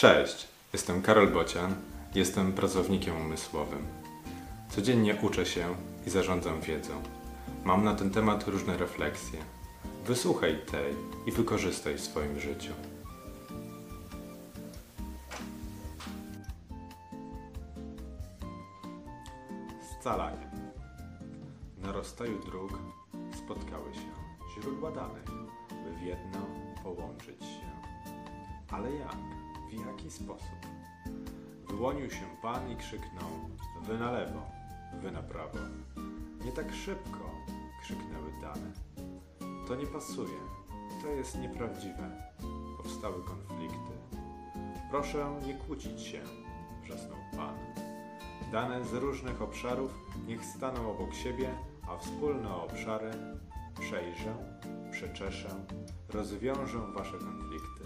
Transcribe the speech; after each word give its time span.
Cześć, 0.00 0.48
jestem 0.72 1.02
Karol 1.02 1.28
Bocian, 1.28 1.74
jestem 2.14 2.52
pracownikiem 2.52 3.16
umysłowym. 3.16 3.86
Codziennie 4.68 5.16
uczę 5.22 5.46
się 5.46 5.74
i 6.06 6.10
zarządzam 6.10 6.60
wiedzą. 6.60 7.02
Mam 7.64 7.84
na 7.84 7.94
ten 7.94 8.10
temat 8.10 8.48
różne 8.48 8.76
refleksje. 8.76 9.38
Wysłuchaj 10.06 10.60
tej 10.70 10.94
i 11.26 11.32
wykorzystaj 11.32 11.94
w 11.94 12.00
swoim 12.00 12.40
życiu. 12.40 12.72
Scalanie. 20.00 20.50
Na 21.78 21.92
rozstaju 21.92 22.44
dróg 22.44 22.78
spotkały 23.44 23.94
się 23.94 24.10
źródła 24.54 24.90
danych, 24.90 25.26
by 25.84 25.96
w 25.98 26.02
jedno 26.02 26.46
połączyć 26.82 27.40
się. 27.40 27.70
Ale 28.70 28.92
jak? 28.92 29.39
W 29.70 29.86
jaki 29.86 30.10
sposób? 30.10 30.66
Wyłonił 31.68 32.10
się 32.10 32.24
pan 32.42 32.70
i 32.72 32.76
krzyknął: 32.76 33.30
Wy 33.82 33.98
na 33.98 34.10
lewo, 34.10 34.42
wy 35.02 35.10
na 35.10 35.22
prawo. 35.22 35.58
Nie 36.44 36.52
tak 36.52 36.74
szybko, 36.74 37.30
krzyknęły 37.82 38.32
dane. 38.40 38.72
To 39.68 39.74
nie 39.74 39.86
pasuje, 39.86 40.38
to 41.02 41.08
jest 41.08 41.38
nieprawdziwe. 41.38 42.32
Powstały 42.76 43.22
konflikty. 43.24 43.92
Proszę 44.90 45.40
nie 45.46 45.54
kłócić 45.54 46.00
się, 46.00 46.20
wrzasnął 46.82 47.18
pan. 47.36 47.54
Dane 48.52 48.84
z 48.84 48.92
różnych 48.92 49.42
obszarów 49.42 49.94
niech 50.26 50.44
staną 50.44 50.90
obok 50.90 51.14
siebie, 51.14 51.50
a 51.88 51.96
wspólne 51.96 52.54
obszary 52.54 53.10
przejrzę, 53.80 54.34
przeczeszę, 54.90 55.48
rozwiążę 56.08 56.78
wasze 56.94 57.18
konflikty. 57.18 57.84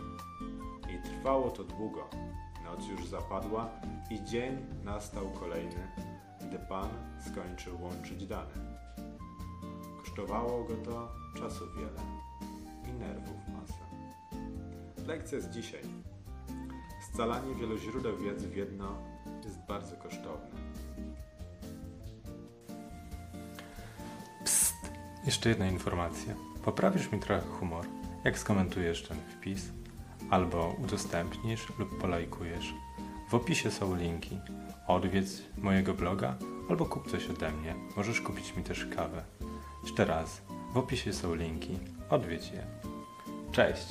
I 0.95 0.99
trwało 0.99 1.51
to 1.51 1.65
długo. 1.65 2.09
Noc 2.65 2.87
już 2.89 3.07
zapadła 3.07 3.71
i 4.11 4.25
dzień 4.25 4.57
nastał 4.85 5.31
kolejny, 5.31 5.89
gdy 6.49 6.59
Pan 6.59 6.89
skończył 7.27 7.83
łączyć 7.83 8.27
dane. 8.27 8.55
Kosztowało 9.99 10.65
go 10.65 10.75
to 10.75 11.13
czasu 11.39 11.65
wiele 11.77 12.01
i 12.89 12.93
nerwów 12.99 13.49
masę. 13.49 13.85
Lekcja 15.07 15.41
z 15.41 15.51
dzisiaj. 15.51 15.83
Scalanie 17.13 17.55
wielu 17.55 17.79
źródeł 17.79 18.17
wiedzy 18.17 18.49
w 18.49 18.57
jedno 18.57 18.97
jest 19.45 19.59
bardzo 19.69 19.97
kosztowne. 19.97 20.51
Psst! 24.45 24.75
Jeszcze 25.25 25.49
jedna 25.49 25.67
informacja. 25.67 26.35
Poprawisz 26.65 27.13
mi 27.13 27.21
trochę 27.21 27.43
humor, 27.43 27.87
jak 28.25 28.39
skomentujesz 28.39 29.09
ten 29.09 29.17
wpis, 29.17 29.73
albo 30.31 30.77
udostępnisz 30.85 31.79
lub 31.79 31.99
polajkujesz. 31.99 32.75
W 33.29 33.35
opisie 33.35 33.71
są 33.71 33.97
linki. 33.97 34.39
Odwiedz 34.87 35.43
mojego 35.59 35.95
bloga 35.95 36.35
albo 36.71 36.87
kup 36.87 37.11
coś 37.11 37.29
ode 37.29 37.53
mnie. 37.53 37.75
Możesz 37.97 38.21
kupić 38.21 38.57
mi 38.57 38.63
też 38.63 38.87
kawę. 38.97 39.25
Jeszcze 39.83 40.05
raz, 40.05 40.43
w 40.73 40.77
opisie 40.77 41.13
są 41.13 41.35
linki. 41.35 41.79
Odwiedź 42.11 42.51
je. 42.51 42.65
Cześć! 43.53 43.87